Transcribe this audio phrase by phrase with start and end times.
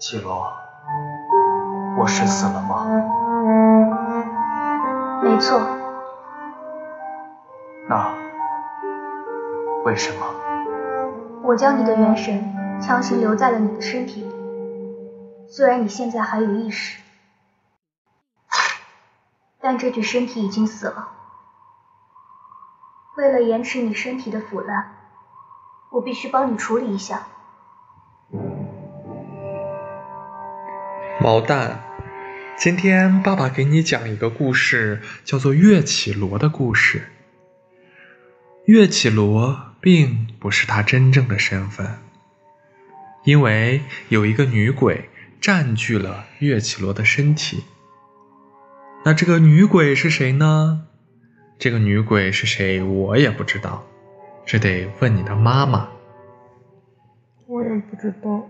[0.00, 0.50] 绮罗
[1.98, 2.86] 我是死了吗？
[5.22, 5.60] 没错。
[7.86, 8.14] 那
[9.84, 10.24] 为什么？
[11.42, 14.32] 我将你的元神强行留在了你的身体里
[15.50, 17.02] 虽然你现在还有意识
[19.60, 21.08] 但这具身体已经死了。
[23.18, 24.94] 为了延迟你身体的腐烂
[25.90, 27.26] 我必须帮你处理一下
[31.22, 31.82] 毛蛋，
[32.56, 37.10] 今天爸爸给你讲一个故事，叫做岳绮罗的故事。
[38.64, 41.98] 岳绮罗并不是他真正的身份，
[43.24, 45.10] 因为有一个女鬼
[45.42, 47.64] 占据了岳绮罗的身体。
[49.04, 50.86] 那这个女鬼是谁呢？
[51.58, 52.82] 这个女鬼是谁？
[52.82, 53.84] 我也不知道，
[54.46, 55.90] 这得问你的妈妈。
[57.46, 58.48] 我也不知道。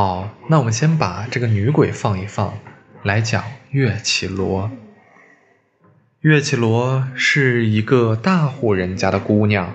[0.00, 2.54] 好，那我们先把这个女鬼放一放，
[3.02, 4.70] 来讲岳绮罗。
[6.20, 9.74] 岳绮罗是一个大户人家的姑娘。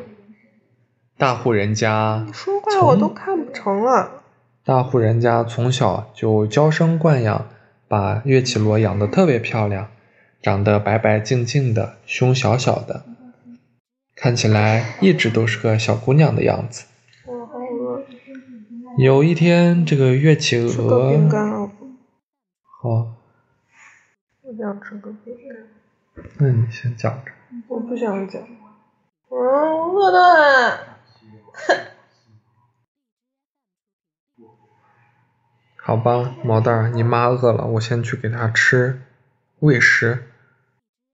[1.18, 4.24] 大户人家，说话我都看不成了。
[4.64, 7.50] 大户人家从小就娇生惯养，
[7.90, 9.90] 把岳绮罗养得特别漂亮，
[10.42, 13.04] 长得白白净净的，胸小小的，
[14.16, 16.86] 看起来一直都是个小姑娘的样子。
[18.98, 21.72] 有一天，这个岳绮吃个饼干罗，
[22.82, 23.16] 好，
[24.42, 26.24] 我想吃个饼干。
[26.38, 27.32] 那你先讲着。
[27.68, 28.40] 我不想讲。
[29.30, 29.36] 嗯，
[29.96, 30.80] 饿的。
[31.54, 31.78] 很。
[35.78, 39.02] 好吧，毛蛋儿，你妈饿了，我先去给她吃
[39.60, 40.30] 喂食。